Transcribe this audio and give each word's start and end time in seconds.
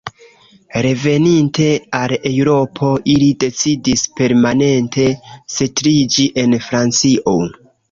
Reveninte 0.85 1.67
al 1.97 2.13
Eŭropo, 2.29 2.89
ili 3.17 3.29
decidis 3.45 4.07
permanente 4.23 5.07
setliĝi 5.59 6.29
en 6.47 6.61
Francio. 6.69 7.39